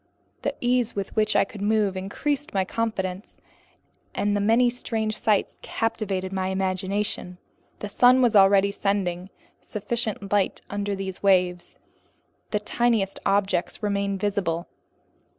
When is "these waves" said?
10.95-11.77